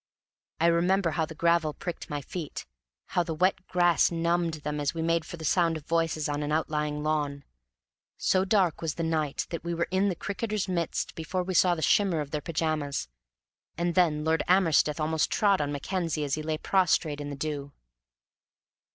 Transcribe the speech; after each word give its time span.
I 0.59 0.65
remember 0.65 1.11
how 1.11 1.27
the 1.27 1.35
gravel 1.35 1.75
pricked 1.75 2.09
my 2.09 2.21
feet, 2.23 2.65
how 3.09 3.21
the 3.21 3.35
wet 3.35 3.67
grass 3.67 4.09
numbed 4.09 4.55
them 4.63 4.79
as 4.79 4.95
we 4.95 5.03
made 5.03 5.25
for 5.25 5.37
the 5.37 5.45
sound 5.45 5.77
of 5.77 5.85
voices 5.85 6.27
on 6.27 6.41
an 6.41 6.51
outlying 6.51 7.03
lawn. 7.03 7.43
So 8.17 8.43
dark 8.43 8.81
was 8.81 8.95
the 8.95 9.03
night 9.03 9.45
that 9.51 9.63
we 9.63 9.75
were 9.75 9.87
in 9.91 10.09
the 10.09 10.15
cricketers' 10.15 10.67
midst 10.67 11.13
before 11.13 11.43
we 11.43 11.53
saw 11.53 11.75
the 11.75 11.83
shimmer 11.83 12.19
of 12.19 12.31
their 12.31 12.41
pyjamas; 12.41 13.09
and 13.77 13.93
then 13.93 14.25
Lord 14.25 14.41
Amersteth 14.47 14.99
almost 14.99 15.29
trod 15.29 15.61
on 15.61 15.71
Mackenzie 15.71 16.23
as 16.23 16.33
he 16.33 16.41
lay 16.41 16.57
prostrate 16.57 17.21
in 17.21 17.29
the 17.29 17.35
dew. 17.35 17.71